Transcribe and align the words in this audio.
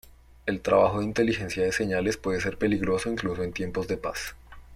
El 0.47 0.61
trabajo 0.61 0.97
de 0.99 1.05
inteligencia 1.05 1.63
de 1.63 1.71
señales 1.71 2.17
puede 2.17 2.41
ser 2.41 2.57
peligroso 2.57 3.11
incluso 3.11 3.43
en 3.43 3.53
tiempos 3.53 3.87
de 3.87 3.97
paz. 3.97 4.33